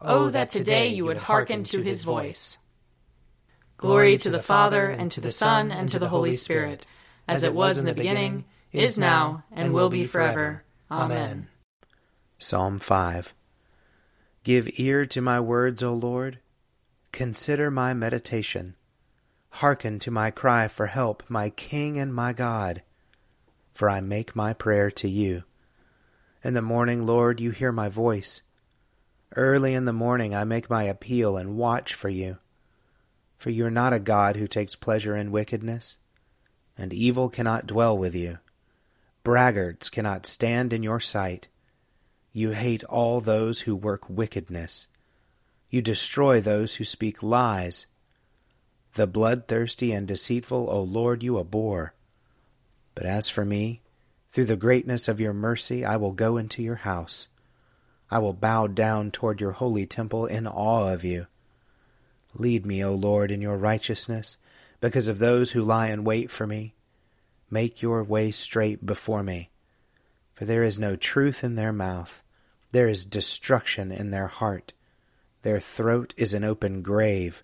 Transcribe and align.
Oh, 0.00 0.26
oh, 0.26 0.30
that 0.30 0.50
today 0.50 0.88
you 0.88 1.04
would 1.04 1.16
hearken 1.16 1.64
to 1.64 1.82
his 1.82 2.04
voice. 2.04 2.58
Glory 3.76 4.16
to 4.18 4.30
the 4.30 4.42
Father, 4.42 4.90
and 4.90 5.10
to 5.10 5.20
the 5.20 5.32
Son, 5.32 5.70
and 5.70 5.88
to 5.88 5.98
the 5.98 6.08
Holy 6.08 6.34
Spirit, 6.34 6.86
as 7.26 7.44
it 7.44 7.54
was 7.54 7.78
in 7.78 7.84
the 7.84 7.94
beginning, 7.94 8.44
is 8.72 8.98
now, 8.98 9.44
and 9.52 9.72
will 9.72 9.90
be 9.90 10.06
forever. 10.06 10.64
Amen. 10.90 11.48
Psalm 12.38 12.78
5 12.78 13.34
Give 14.42 14.68
ear 14.78 15.06
to 15.06 15.22
my 15.22 15.40
words, 15.40 15.82
O 15.82 15.94
Lord. 15.94 16.38
Consider 17.12 17.70
my 17.70 17.94
meditation. 17.94 18.74
Hearken 19.48 19.98
to 20.00 20.10
my 20.10 20.30
cry 20.30 20.68
for 20.68 20.86
help, 20.86 21.22
my 21.28 21.48
King 21.48 21.98
and 21.98 22.12
my 22.12 22.32
God. 22.32 22.82
For 23.72 23.88
I 23.88 24.00
make 24.00 24.36
my 24.36 24.52
prayer 24.52 24.90
to 24.90 25.08
you. 25.08 25.44
In 26.42 26.54
the 26.54 26.60
morning, 26.60 27.06
Lord, 27.06 27.40
you 27.40 27.52
hear 27.52 27.72
my 27.72 27.88
voice. 27.88 28.42
Early 29.36 29.74
in 29.74 29.84
the 29.84 29.92
morning 29.92 30.32
I 30.32 30.44
make 30.44 30.70
my 30.70 30.84
appeal 30.84 31.36
and 31.36 31.56
watch 31.56 31.92
for 31.92 32.08
you. 32.08 32.38
For 33.36 33.50
you 33.50 33.66
are 33.66 33.70
not 33.70 33.92
a 33.92 33.98
God 33.98 34.36
who 34.36 34.46
takes 34.46 34.76
pleasure 34.76 35.16
in 35.16 35.32
wickedness, 35.32 35.98
and 36.78 36.92
evil 36.92 37.28
cannot 37.28 37.66
dwell 37.66 37.98
with 37.98 38.14
you. 38.14 38.38
Braggarts 39.24 39.90
cannot 39.90 40.26
stand 40.26 40.72
in 40.72 40.84
your 40.84 41.00
sight. 41.00 41.48
You 42.32 42.50
hate 42.50 42.84
all 42.84 43.20
those 43.20 43.62
who 43.62 43.74
work 43.74 44.08
wickedness. 44.08 44.86
You 45.68 45.82
destroy 45.82 46.40
those 46.40 46.76
who 46.76 46.84
speak 46.84 47.20
lies. 47.20 47.86
The 48.94 49.08
bloodthirsty 49.08 49.90
and 49.92 50.06
deceitful, 50.06 50.68
O 50.70 50.82
Lord, 50.82 51.24
you 51.24 51.40
abhor. 51.40 51.94
But 52.94 53.06
as 53.06 53.28
for 53.28 53.44
me, 53.44 53.82
through 54.30 54.44
the 54.44 54.56
greatness 54.56 55.08
of 55.08 55.20
your 55.20 55.32
mercy, 55.32 55.84
I 55.84 55.96
will 55.96 56.12
go 56.12 56.36
into 56.36 56.62
your 56.62 56.76
house. 56.76 57.26
I 58.14 58.18
will 58.18 58.32
bow 58.32 58.68
down 58.68 59.10
toward 59.10 59.40
your 59.40 59.50
holy 59.50 59.86
temple 59.86 60.26
in 60.26 60.46
awe 60.46 60.92
of 60.92 61.02
you. 61.02 61.26
Lead 62.32 62.64
me, 62.64 62.84
O 62.84 62.94
Lord, 62.94 63.32
in 63.32 63.42
your 63.42 63.56
righteousness, 63.56 64.36
because 64.80 65.08
of 65.08 65.18
those 65.18 65.50
who 65.50 65.64
lie 65.64 65.88
in 65.88 66.04
wait 66.04 66.30
for 66.30 66.46
me. 66.46 66.74
Make 67.50 67.82
your 67.82 68.04
way 68.04 68.30
straight 68.30 68.86
before 68.86 69.24
me. 69.24 69.50
For 70.32 70.44
there 70.44 70.62
is 70.62 70.78
no 70.78 70.94
truth 70.94 71.42
in 71.42 71.56
their 71.56 71.72
mouth, 71.72 72.22
there 72.70 72.86
is 72.86 73.04
destruction 73.04 73.90
in 73.90 74.12
their 74.12 74.28
heart. 74.28 74.72
Their 75.42 75.58
throat 75.58 76.14
is 76.16 76.34
an 76.34 76.44
open 76.44 76.82
grave. 76.82 77.42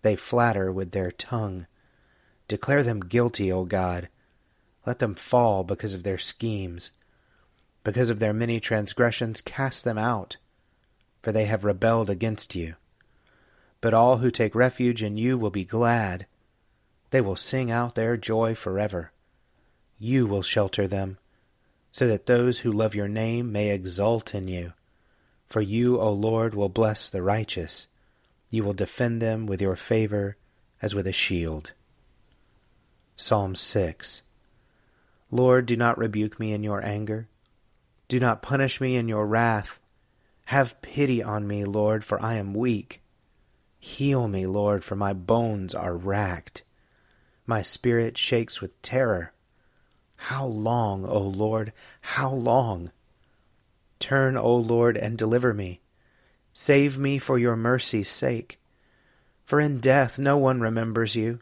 They 0.00 0.16
flatter 0.16 0.72
with 0.72 0.92
their 0.92 1.10
tongue. 1.10 1.66
Declare 2.48 2.84
them 2.84 3.00
guilty, 3.00 3.52
O 3.52 3.66
God. 3.66 4.08
Let 4.86 5.00
them 5.00 5.14
fall 5.14 5.64
because 5.64 5.92
of 5.92 6.02
their 6.02 6.16
schemes. 6.16 6.92
Because 7.84 8.10
of 8.10 8.20
their 8.20 8.32
many 8.32 8.60
transgressions, 8.60 9.40
cast 9.40 9.84
them 9.84 9.98
out, 9.98 10.36
for 11.20 11.32
they 11.32 11.46
have 11.46 11.64
rebelled 11.64 12.08
against 12.08 12.54
you. 12.54 12.76
But 13.80 13.94
all 13.94 14.18
who 14.18 14.30
take 14.30 14.54
refuge 14.54 15.02
in 15.02 15.16
you 15.16 15.36
will 15.36 15.50
be 15.50 15.64
glad. 15.64 16.26
They 17.10 17.20
will 17.20 17.36
sing 17.36 17.70
out 17.70 17.94
their 17.94 18.16
joy 18.16 18.54
forever. 18.54 19.10
You 19.98 20.26
will 20.26 20.42
shelter 20.42 20.86
them, 20.86 21.18
so 21.90 22.06
that 22.06 22.26
those 22.26 22.60
who 22.60 22.72
love 22.72 22.94
your 22.94 23.08
name 23.08 23.50
may 23.50 23.70
exult 23.70 24.34
in 24.34 24.46
you. 24.46 24.72
For 25.48 25.60
you, 25.60 25.98
O 26.00 26.12
Lord, 26.12 26.54
will 26.54 26.68
bless 26.68 27.10
the 27.10 27.22
righteous. 27.22 27.88
You 28.48 28.62
will 28.62 28.72
defend 28.72 29.20
them 29.20 29.46
with 29.46 29.60
your 29.60 29.76
favor 29.76 30.36
as 30.80 30.94
with 30.94 31.06
a 31.06 31.12
shield. 31.12 31.72
Psalm 33.16 33.56
6 33.56 34.22
Lord, 35.30 35.66
do 35.66 35.76
not 35.76 35.98
rebuke 35.98 36.38
me 36.38 36.52
in 36.52 36.62
your 36.62 36.84
anger 36.84 37.28
do 38.12 38.20
not 38.20 38.42
punish 38.42 38.78
me 38.78 38.94
in 38.94 39.08
your 39.08 39.26
wrath. 39.26 39.80
Have 40.44 40.82
pity 40.82 41.22
on 41.22 41.48
me, 41.48 41.64
Lord, 41.64 42.04
for 42.04 42.20
I 42.22 42.34
am 42.34 42.52
weak. 42.52 43.00
Heal 43.80 44.28
me, 44.28 44.44
Lord, 44.44 44.84
for 44.84 44.94
my 44.94 45.14
bones 45.14 45.74
are 45.74 45.96
racked. 45.96 46.62
My 47.46 47.62
spirit 47.62 48.18
shakes 48.18 48.60
with 48.60 48.82
terror. 48.82 49.32
How 50.16 50.44
long, 50.44 51.06
O 51.06 51.20
Lord, 51.20 51.72
how 52.02 52.30
long? 52.30 52.92
Turn, 53.98 54.36
O 54.36 54.56
Lord, 54.56 54.98
and 54.98 55.16
deliver 55.16 55.54
me. 55.54 55.80
Save 56.52 56.98
me 56.98 57.16
for 57.16 57.38
your 57.38 57.56
mercy's 57.56 58.10
sake. 58.10 58.60
For 59.42 59.58
in 59.58 59.80
death 59.80 60.18
no 60.18 60.36
one 60.36 60.60
remembers 60.60 61.16
you, 61.16 61.40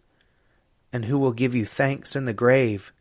and 0.93 1.07
who 1.07 1.19
will 1.19 1.33
give 1.33 1.53
you 1.53 1.65
thanks 1.65 2.15
in 2.15 2.27
the 2.27 2.33
grave? 2.33 2.93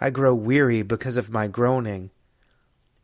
I 0.00 0.10
grow 0.10 0.34
weary 0.34 0.82
because 0.82 1.16
of 1.16 1.30
my 1.30 1.46
groaning. 1.46 2.10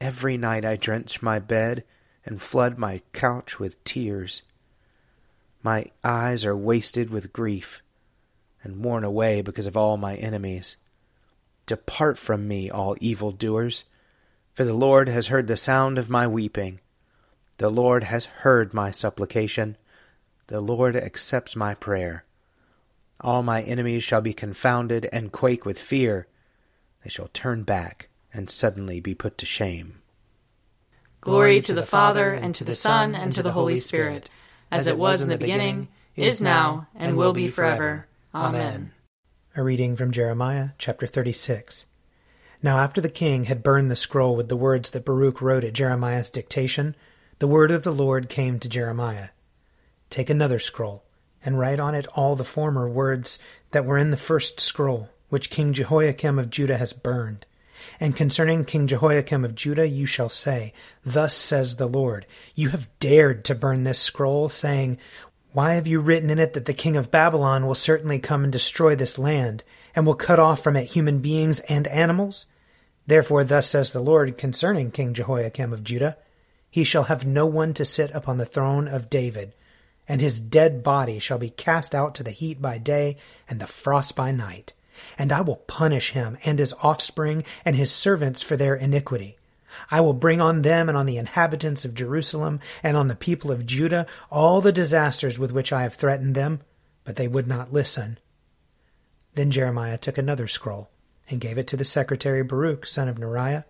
Every 0.00 0.38
night 0.38 0.65
I 0.65 0.77
drench 0.77 1.21
my 1.21 1.38
bed 1.38 1.84
and 2.25 2.41
flood 2.41 2.78
my 2.78 3.03
couch 3.12 3.59
with 3.59 3.83
tears. 3.84 4.41
My 5.62 5.91
eyes 6.03 6.43
are 6.44 6.56
wasted 6.56 7.11
with 7.11 7.34
grief 7.34 7.83
and 8.62 8.83
worn 8.83 9.05
away 9.05 9.43
because 9.43 9.66
of 9.66 9.77
all 9.77 9.99
my 9.99 10.15
enemies. 10.16 10.77
Depart 11.66 12.19
from 12.19 12.49
me, 12.49 12.71
all 12.71 12.97
evil 13.00 13.31
doers, 13.31 13.84
for 14.55 14.65
the 14.65 14.75
Lord 14.75 15.09
has 15.09 15.28
heard 15.28 15.47
the 15.47 15.56
sound 15.56 15.99
of 15.99 16.09
my 16.09 16.27
weeping. 16.27 16.81
The 17.59 17.71
Lord 17.71 18.05
has 18.05 18.25
heard 18.25 18.72
my 18.72 18.91
supplication. 18.91 19.77
The 20.47 20.61
Lord 20.61 20.97
accepts 20.97 21.55
my 21.55 21.75
prayer. 21.75 22.25
All 23.21 23.43
my 23.43 23.61
enemies 23.62 24.03
shall 24.03 24.22
be 24.22 24.32
confounded 24.32 25.09
and 25.12 25.31
quake 25.31 25.67
with 25.67 25.78
fear. 25.78 26.27
They 27.05 27.11
shall 27.11 27.28
turn 27.28 27.65
back 27.65 28.09
and 28.32 28.48
suddenly 28.48 29.00
be 29.00 29.14
put 29.14 29.38
to 29.38 29.46
shame. 29.46 30.00
Glory 31.20 31.60
to 31.60 31.74
the 31.74 31.84
Father, 31.84 32.32
and 32.32 32.54
to 32.54 32.64
the 32.64 32.74
Son, 32.74 33.14
and 33.14 33.32
to 33.32 33.42
the 33.42 33.52
Holy 33.52 33.76
Spirit, 33.76 34.30
as 34.70 34.86
it 34.86 34.96
was 34.96 35.20
in 35.20 35.28
the 35.28 35.36
beginning, 35.36 35.88
is 36.16 36.40
now, 36.40 36.88
and 36.94 37.16
will 37.16 37.32
be 37.32 37.48
forever. 37.48 38.06
Amen. 38.34 38.92
A 39.54 39.62
reading 39.62 39.96
from 39.96 40.12
Jeremiah 40.12 40.70
chapter 40.78 41.06
36. 41.06 41.86
Now, 42.62 42.78
after 42.78 43.00
the 43.00 43.08
king 43.08 43.44
had 43.44 43.62
burned 43.62 43.90
the 43.90 43.96
scroll 43.96 44.36
with 44.36 44.48
the 44.48 44.56
words 44.56 44.90
that 44.90 45.04
Baruch 45.04 45.42
wrote 45.42 45.64
at 45.64 45.72
Jeremiah's 45.72 46.30
dictation, 46.30 46.94
the 47.38 47.48
word 47.48 47.70
of 47.70 47.82
the 47.82 47.92
Lord 47.92 48.28
came 48.28 48.58
to 48.58 48.69
Jeremiah 48.69 49.28
Take 50.08 50.30
another 50.30 50.58
scroll, 50.58 51.04
and 51.44 51.58
write 51.58 51.81
on 51.81 51.94
it 51.94 52.06
all 52.14 52.34
the 52.34 52.44
former 52.44 52.88
words 52.88 53.38
that 53.72 53.84
were 53.84 53.99
in 53.99 54.10
the 54.10 54.16
first 54.16 54.58
scroll, 54.58 55.10
which 55.28 55.50
King 55.50 55.72
Jehoiakim 55.72 56.38
of 56.38 56.50
Judah 56.50 56.78
has 56.78 56.93
burned 56.93 57.46
and 57.99 58.17
concerning 58.17 58.65
King 58.65 58.87
Jehoiakim 58.87 59.44
of 59.44 59.55
Judah 59.55 59.88
you 59.88 60.06
shall 60.06 60.29
say, 60.29 60.73
Thus 61.05 61.35
says 61.35 61.77
the 61.77 61.87
Lord, 61.87 62.27
You 62.55 62.71
have 62.71 62.88
dared 62.99 63.44
to 63.47 63.55
burn 63.55 63.85
this 63.85 63.99
scroll, 63.99 64.49
saying, 64.49 64.99
Why 65.53 65.75
have 65.75 65.87
you 65.87 66.00
written 66.00 66.31
in 66.31 66.38
it 66.38 66.53
that 66.55 66.67
the 66.67 66.75
king 66.75 66.97
of 66.97 67.11
Babylon 67.11 67.67
will 67.67 67.75
certainly 67.75 68.19
come 68.19 68.44
and 68.44 68.53
destroy 68.53 68.94
this 68.94 69.19
land, 69.19 69.65
and 69.94 70.06
will 70.06 70.15
cut 70.15 70.38
off 70.38 70.62
from 70.62 70.77
it 70.77 70.88
human 70.88 71.19
beings 71.19 71.61
and 71.61 71.87
animals? 71.88 72.47
Therefore 73.06 73.44
thus 73.44 73.69
says 73.69 73.93
the 73.93 74.00
Lord 74.00 74.38
concerning 74.38 74.91
King 74.91 75.15
Jehoiakim 75.15 75.73
of 75.73 75.85
Judah, 75.85 76.17
He 76.71 76.85
shall 76.85 77.05
have 77.05 77.27
no 77.27 77.47
one 77.47 77.75
to 77.75 77.85
sit 77.85 78.11
upon 78.12 78.38
the 78.38 78.47
throne 78.47 78.88
of 78.88 79.11
David, 79.11 79.55
and 80.09 80.21
his 80.21 80.41
dead 80.41 80.82
body 80.82 81.19
shall 81.19 81.38
be 81.38 81.50
cast 81.50 81.94
out 81.94 82.15
to 82.17 82.23
the 82.23 82.31
heat 82.31 82.61
by 82.61 82.79
day 82.79 83.17
and 83.49 83.61
the 83.61 83.67
frost 83.67 84.17
by 84.17 84.32
night 84.32 84.73
and 85.19 85.32
I 85.32 85.41
will 85.41 85.56
punish 85.56 86.12
him 86.12 86.38
and 86.44 86.58
his 86.58 86.75
offspring 86.82 87.44
and 87.64 87.76
his 87.76 87.91
servants 87.91 88.43
for 88.43 88.56
their 88.56 88.75
iniquity. 88.75 89.37
I 89.91 90.00
will 90.00 90.14
bring 90.14 90.41
on 90.41 90.62
them 90.62 90.88
and 90.88 90.99
on 90.99 91.06
the 91.06 91.19
inhabitants 91.19 91.85
of 91.85 91.94
Jerusalem 91.94 92.61
and 92.82 92.97
on 92.97 93.08
the 93.08 93.17
people 93.17 93.52
of 93.52 93.67
Judah 93.67 94.06
all 94.31 94.61
the 94.61 94.73
disasters 94.73 95.38
with 95.38 95.52
which 95.52 95.73
I 95.73 95.82
have 95.82 95.94
threatened 95.94 96.35
them, 96.35 96.61
but 97.05 97.17
they 97.17 97.29
would 97.29 97.47
not 97.47 97.73
listen. 97.73 98.19
Then 99.35 99.50
Jeremiah 99.50 99.99
took 99.99 100.19
another 100.19 100.49
scroll 100.49 100.91
and 101.29 101.41
gave 101.41 101.58
it 101.58 101.67
to 101.69 101.76
the 101.76 101.85
secretary 101.85 102.43
Baruch, 102.43 102.87
son 102.87 103.08
of 103.08 103.17
Neriah, 103.19 103.64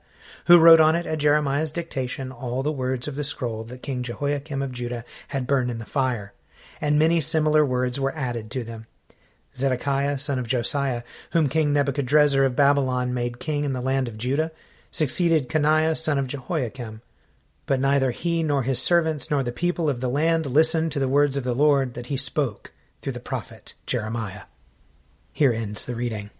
who 0.47 0.59
wrote 0.59 0.81
on 0.81 0.97
it 0.97 1.07
at 1.07 1.19
Jeremiah's 1.19 1.73
dictation 1.73 2.33
all 2.33 2.63
the 2.63 2.73
words 2.73 3.07
of 3.07 3.17
the 3.17 3.25
scroll 3.25 3.65
that 3.65 3.83
King 3.83 4.03
Jehoiakim 4.03 4.63
of 4.63 4.73
Judah 4.73 5.05
had 5.29 5.47
burned 5.47 5.71
in 5.71 5.79
the 5.79 5.85
fire, 5.85 6.33
and 6.81 6.99
many 6.99 7.21
similar 7.21 7.65
words 7.65 8.01
were 8.01 8.15
added 8.15 8.51
to 8.53 8.65
them. 8.65 8.87
Zedekiah, 9.57 10.19
son 10.19 10.39
of 10.39 10.47
Josiah, 10.47 11.03
whom 11.33 11.49
King 11.49 11.73
Nebuchadrezzar 11.73 12.45
of 12.45 12.57
Babylon 12.57 13.13
made 13.13 13.41
king 13.41 13.65
in 13.65 13.73
the 13.73 13.81
land 13.81 14.09
of 14.09 14.19
Judah, 14.19 14.53
succeeded 14.91 15.49
Coniah, 15.49 15.97
son 15.97 16.19
of 16.19 16.27
Jehoiakim. 16.27 17.03
But 17.67 17.81
neither 17.81 18.11
he 18.11 18.43
nor 18.43 18.63
his 18.63 18.81
servants 18.81 19.31
nor 19.31 19.43
the 19.43 19.53
people 19.53 19.89
of 19.89 20.01
the 20.01 20.09
land 20.09 20.47
listened 20.47 20.93
to 20.93 20.99
the 20.99 21.09
words 21.09 21.37
of 21.37 21.45
the 21.45 21.55
Lord 21.55 21.95
that 21.95 22.07
he 22.07 22.17
spoke 22.17 22.73
through 23.01 23.13
the 23.13 23.21
prophet 23.21 23.75
Jeremiah. 23.87 24.43
Here 25.33 25.53
ends 25.53 25.85
the 25.85 25.95
reading. 25.95 26.31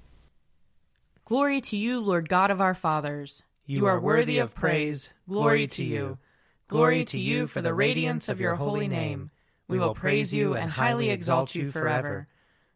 Glory 1.25 1.61
to 1.61 1.77
you, 1.77 2.01
Lord 2.01 2.29
God 2.29 2.51
of 2.51 2.61
our 2.61 2.75
fathers. 2.75 3.45
You 3.65 3.87
are 3.87 4.01
worthy 4.01 4.39
of 4.39 4.55
praise. 4.55 5.13
Glory 5.29 5.69
to 5.69 5.85
you. 5.85 6.19
Glory 6.67 7.05
to 7.05 7.19
you 7.21 7.47
for 7.47 7.63
the 7.63 7.73
radiance 7.73 8.29
of 8.29 8.41
your 8.41 8.57
holy 8.57 8.89
name. 8.89 9.31
We 9.69 9.79
will 9.79 9.95
praise 9.95 10.35
you 10.35 10.55
and 10.55 10.69
highly 10.69 11.11
exalt 11.11 11.55
you 11.55 11.71
forever. 11.71 12.27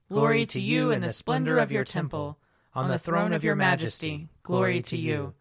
Glory 0.08 0.46
to 0.46 0.60
you 0.60 0.90
in 0.90 1.00
the 1.00 1.12
splendor 1.12 1.58
of 1.58 1.72
your 1.72 1.84
temple. 1.84 2.38
On 2.74 2.88
the 2.88 2.98
throne 2.98 3.32
of 3.32 3.44
your 3.44 3.54
majesty, 3.54 4.28
glory 4.42 4.82
to 4.82 4.96
you. 4.96 5.34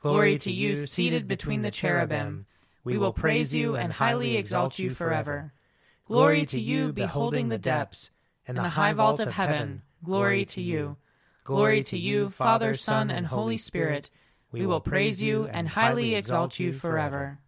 Glory 0.00 0.38
to 0.38 0.52
you, 0.52 0.86
seated 0.86 1.26
between 1.26 1.62
the 1.62 1.70
cherubim. 1.70 2.46
We 2.84 2.96
will 2.96 3.12
praise 3.12 3.52
you 3.52 3.74
and 3.76 3.92
highly 3.92 4.36
exalt 4.36 4.78
you 4.78 4.90
forever. 4.90 5.52
Glory 6.06 6.46
to 6.46 6.60
you, 6.60 6.92
beholding 6.92 7.48
the 7.48 7.58
depths. 7.58 8.10
and 8.46 8.56
the 8.56 8.62
high 8.62 8.92
vault 8.92 9.18
of 9.18 9.32
heaven, 9.32 9.82
glory 10.04 10.44
to 10.44 10.62
you. 10.62 10.96
Glory 11.42 11.82
to 11.82 11.98
you, 11.98 12.30
Father, 12.30 12.76
Son, 12.76 13.10
and 13.10 13.26
Holy 13.26 13.58
Spirit. 13.58 14.08
We 14.52 14.66
will 14.66 14.80
praise 14.80 15.20
you 15.20 15.46
and 15.46 15.68
highly 15.68 16.14
exalt 16.14 16.60
you 16.60 16.72
forever. 16.72 17.40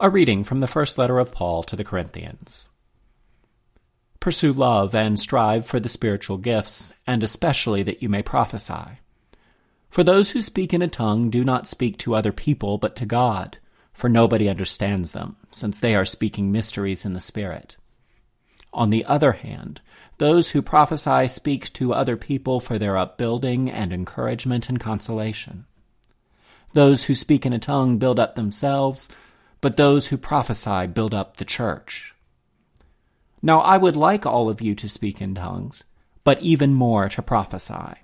A 0.00 0.10
reading 0.10 0.42
from 0.42 0.58
the 0.58 0.66
first 0.66 0.98
letter 0.98 1.20
of 1.20 1.30
Paul 1.30 1.62
to 1.62 1.76
the 1.76 1.84
Corinthians. 1.84 2.68
Pursue 4.24 4.54
love 4.54 4.94
and 4.94 5.18
strive 5.18 5.66
for 5.66 5.78
the 5.78 5.88
spiritual 5.90 6.38
gifts, 6.38 6.94
and 7.06 7.22
especially 7.22 7.82
that 7.82 8.02
you 8.02 8.08
may 8.08 8.22
prophesy. 8.22 9.00
For 9.90 10.02
those 10.02 10.30
who 10.30 10.40
speak 10.40 10.72
in 10.72 10.80
a 10.80 10.88
tongue 10.88 11.28
do 11.28 11.44
not 11.44 11.66
speak 11.66 11.98
to 11.98 12.14
other 12.14 12.32
people, 12.32 12.78
but 12.78 12.96
to 12.96 13.04
God, 13.04 13.58
for 13.92 14.08
nobody 14.08 14.48
understands 14.48 15.12
them, 15.12 15.36
since 15.50 15.78
they 15.78 15.94
are 15.94 16.06
speaking 16.06 16.50
mysteries 16.50 17.04
in 17.04 17.12
the 17.12 17.20
Spirit. 17.20 17.76
On 18.72 18.88
the 18.88 19.04
other 19.04 19.32
hand, 19.32 19.82
those 20.16 20.52
who 20.52 20.62
prophesy 20.62 21.28
speak 21.28 21.70
to 21.74 21.92
other 21.92 22.16
people 22.16 22.60
for 22.60 22.78
their 22.78 22.96
upbuilding 22.96 23.70
and 23.70 23.92
encouragement 23.92 24.70
and 24.70 24.80
consolation. 24.80 25.66
Those 26.72 27.04
who 27.04 27.14
speak 27.14 27.44
in 27.44 27.52
a 27.52 27.58
tongue 27.58 27.98
build 27.98 28.18
up 28.18 28.36
themselves, 28.36 29.06
but 29.60 29.76
those 29.76 30.06
who 30.06 30.16
prophesy 30.16 30.86
build 30.86 31.12
up 31.12 31.36
the 31.36 31.44
church. 31.44 32.13
Now 33.44 33.60
I 33.60 33.76
would 33.76 33.94
like 33.94 34.24
all 34.24 34.48
of 34.48 34.60
you 34.60 34.74
to 34.74 34.88
speak 34.88 35.20
in 35.20 35.34
tongues, 35.34 35.84
but 36.24 36.40
even 36.40 36.74
more 36.74 37.08
to 37.10 37.22
prophesy 37.22 37.94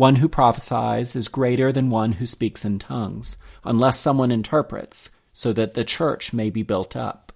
one 0.00 0.16
who 0.16 0.28
prophesies 0.30 1.14
is 1.14 1.28
greater 1.28 1.70
than 1.70 1.90
one 1.90 2.12
who 2.12 2.24
speaks 2.24 2.64
in 2.64 2.78
tongues, 2.78 3.36
unless 3.64 4.00
someone 4.00 4.30
interprets, 4.30 5.10
so 5.34 5.52
that 5.52 5.74
the 5.74 5.84
church 5.84 6.32
may 6.32 6.48
be 6.48 6.62
built 6.62 6.96
up. 6.96 7.32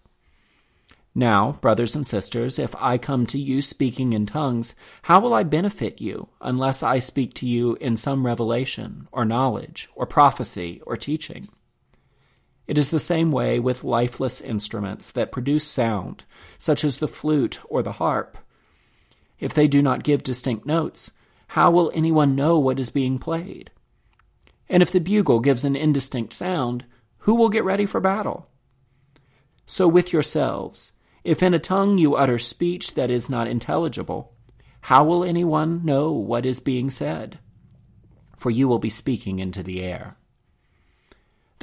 Now, 1.14 1.58
brothers 1.60 1.94
and 1.94 2.06
sisters, 2.06 2.58
if 2.58 2.74
I 2.76 2.96
come 2.96 3.26
to 3.26 3.38
you 3.38 3.60
speaking 3.60 4.14
in 4.14 4.24
tongues, 4.24 4.74
how 5.02 5.20
will 5.20 5.34
I 5.34 5.42
benefit 5.42 6.00
you 6.00 6.28
unless 6.40 6.82
I 6.82 7.00
speak 7.00 7.34
to 7.34 7.46
you 7.46 7.74
in 7.82 7.98
some 7.98 8.24
revelation, 8.24 9.08
or 9.12 9.26
knowledge, 9.26 9.90
or 9.94 10.06
prophecy, 10.06 10.80
or 10.86 10.96
teaching? 10.96 11.48
It 12.66 12.78
is 12.78 12.90
the 12.90 13.00
same 13.00 13.30
way 13.30 13.60
with 13.60 13.84
lifeless 13.84 14.40
instruments 14.40 15.10
that 15.10 15.32
produce 15.32 15.66
sound, 15.66 16.24
such 16.58 16.84
as 16.84 16.98
the 16.98 17.08
flute 17.08 17.60
or 17.68 17.82
the 17.82 17.92
harp. 17.92 18.38
If 19.38 19.52
they 19.52 19.68
do 19.68 19.82
not 19.82 20.04
give 20.04 20.22
distinct 20.22 20.64
notes, 20.64 21.10
how 21.48 21.70
will 21.70 21.92
anyone 21.94 22.34
know 22.34 22.58
what 22.58 22.80
is 22.80 22.90
being 22.90 23.18
played? 23.18 23.70
And 24.68 24.82
if 24.82 24.90
the 24.90 25.00
bugle 25.00 25.40
gives 25.40 25.64
an 25.64 25.76
indistinct 25.76 26.32
sound, 26.32 26.84
who 27.18 27.34
will 27.34 27.50
get 27.50 27.64
ready 27.64 27.86
for 27.86 28.00
battle? 28.00 28.48
So 29.66 29.86
with 29.86 30.12
yourselves, 30.12 30.92
if 31.22 31.42
in 31.42 31.54
a 31.54 31.58
tongue 31.58 31.98
you 31.98 32.16
utter 32.16 32.38
speech 32.38 32.94
that 32.94 33.10
is 33.10 33.30
not 33.30 33.46
intelligible, 33.46 34.32
how 34.82 35.04
will 35.04 35.24
anyone 35.24 35.84
know 35.84 36.12
what 36.12 36.44
is 36.44 36.60
being 36.60 36.90
said? 36.90 37.38
For 38.36 38.50
you 38.50 38.68
will 38.68 38.78
be 38.78 38.90
speaking 38.90 39.38
into 39.38 39.62
the 39.62 39.82
air. 39.82 40.16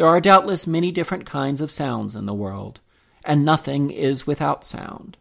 There 0.01 0.09
are 0.09 0.19
doubtless 0.19 0.65
many 0.65 0.91
different 0.91 1.27
kinds 1.27 1.61
of 1.61 1.69
sounds 1.69 2.15
in 2.15 2.25
the 2.25 2.33
world, 2.33 2.79
and 3.23 3.45
nothing 3.45 3.91
is 3.91 4.25
without 4.25 4.65
sound. 4.65 5.15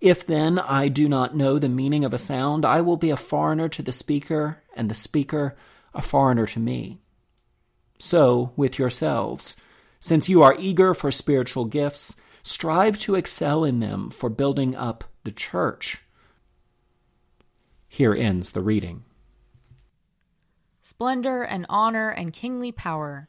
If 0.00 0.26
then 0.26 0.58
I 0.58 0.88
do 0.88 1.08
not 1.08 1.36
know 1.36 1.60
the 1.60 1.68
meaning 1.68 2.04
of 2.04 2.12
a 2.12 2.18
sound, 2.18 2.64
I 2.64 2.80
will 2.80 2.96
be 2.96 3.10
a 3.10 3.16
foreigner 3.16 3.68
to 3.68 3.82
the 3.82 3.92
speaker, 3.92 4.60
and 4.74 4.90
the 4.90 4.94
speaker 4.96 5.54
a 5.94 6.02
foreigner 6.02 6.46
to 6.46 6.58
me. 6.58 6.98
So 8.00 8.50
with 8.56 8.76
yourselves, 8.76 9.54
since 10.00 10.28
you 10.28 10.42
are 10.42 10.56
eager 10.58 10.92
for 10.92 11.12
spiritual 11.12 11.66
gifts, 11.66 12.16
strive 12.42 12.98
to 13.02 13.14
excel 13.14 13.62
in 13.62 13.78
them 13.78 14.10
for 14.10 14.28
building 14.28 14.74
up 14.74 15.04
the 15.22 15.30
church. 15.30 16.02
Here 17.88 18.14
ends 18.14 18.50
the 18.50 18.62
reading. 18.62 19.04
Splendor 20.82 21.44
and 21.44 21.66
honor 21.68 22.10
and 22.10 22.32
kingly 22.32 22.72
power 22.72 23.28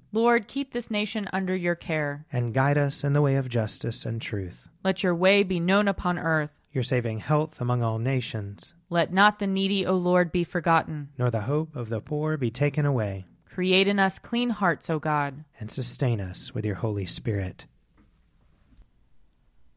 Lord, 0.13 0.47
keep 0.47 0.73
this 0.73 0.91
nation 0.91 1.29
under 1.31 1.55
your 1.55 1.75
care. 1.75 2.25
And 2.33 2.53
guide 2.53 2.77
us 2.77 3.03
in 3.03 3.13
the 3.13 3.21
way 3.21 3.35
of 3.35 3.47
justice 3.47 4.05
and 4.05 4.21
truth. 4.21 4.67
Let 4.83 5.03
your 5.03 5.15
way 5.15 5.43
be 5.43 5.59
known 5.59 5.87
upon 5.87 6.19
earth. 6.19 6.51
Your 6.73 6.83
saving 6.83 7.19
health 7.19 7.61
among 7.61 7.81
all 7.81 7.97
nations. 7.97 8.73
Let 8.89 9.13
not 9.13 9.39
the 9.39 9.47
needy, 9.47 9.85
O 9.85 9.95
Lord, 9.95 10.31
be 10.31 10.43
forgotten. 10.43 11.09
Nor 11.17 11.31
the 11.31 11.41
hope 11.41 11.75
of 11.77 11.87
the 11.87 12.01
poor 12.01 12.35
be 12.35 12.51
taken 12.51 12.85
away. 12.85 13.25
Create 13.45 13.87
in 13.87 13.99
us 13.99 14.19
clean 14.19 14.49
hearts, 14.49 14.89
O 14.89 14.99
God. 14.99 15.45
And 15.59 15.71
sustain 15.71 16.19
us 16.19 16.53
with 16.53 16.65
your 16.65 16.75
Holy 16.75 17.05
Spirit. 17.05 17.65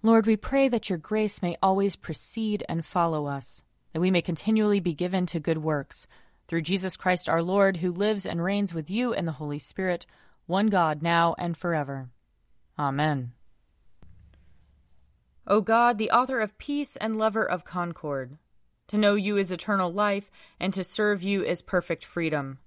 Lord, 0.03 0.27
we 0.27 0.37
pray 0.37 0.69
that 0.69 0.91
your 0.91 0.99
grace 0.99 1.43
may 1.43 1.57
always 1.63 1.97
precede 1.97 2.65
and 2.69 2.85
follow 2.85 3.27
us, 3.27 3.63
that 3.93 4.01
we 4.01 4.11
may 4.11 4.21
continually 4.21 4.81
be 4.81 4.95
given 4.95 5.27
to 5.27 5.41
good 5.41 5.59
works. 5.59 6.07
Through 6.55 6.63
Jesus 6.63 6.97
Christ 6.97 7.29
our 7.29 7.43
Lord, 7.43 7.79
who 7.79 7.91
lives 7.91 8.25
and 8.25 8.41
reigns 8.41 8.73
with 8.73 8.89
you 8.89 9.13
and 9.13 9.27
the 9.27 9.33
Holy 9.43 9.59
Spirit, 9.59 10.07
one 10.47 10.69
God, 10.69 11.03
now 11.03 11.35
and 11.37 11.57
forever. 11.57 12.11
Amen. 12.79 13.33
O 15.49 15.61
God, 15.61 15.99
the 15.99 16.13
author 16.13 16.39
of 16.39 16.57
peace 16.57 16.95
and 16.95 17.19
lover 17.19 17.43
of 17.43 17.65
concord, 17.65 18.39
to 18.87 18.97
know 18.97 19.17
you 19.17 19.37
is 19.37 19.51
eternal 19.51 19.93
life, 19.93 20.31
and 20.61 20.73
to 20.75 20.85
serve 20.85 21.25
you 21.25 21.43
is 21.43 21.61
perfect 21.61 22.05
freedom. 22.05 22.61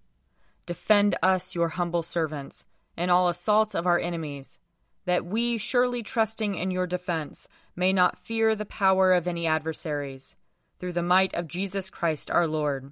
Defend 0.66 1.16
us, 1.24 1.56
your 1.56 1.70
humble 1.70 2.04
servants, 2.04 2.66
in 2.98 3.10
all 3.10 3.30
assaults 3.30 3.74
of 3.74 3.88
our 3.88 4.00
enemies 4.00 4.60
that 5.06 5.26
we, 5.26 5.58
surely 5.58 6.04
trusting 6.04 6.56
in 6.56 6.72
your 6.72 6.88
defense, 6.88 7.48
may 7.74 7.94
not 7.94 8.20
fear 8.20 8.54
the 8.54 8.66
power 8.66 9.14
of 9.14 9.28
any 9.28 9.48
adversaries. 9.48 10.36
Through 10.78 10.92
the 10.92 11.02
might 11.02 11.34
of 11.34 11.48
Jesus 11.48 11.90
Christ 11.90 12.30
our 12.30 12.48
Lord. 12.48 12.92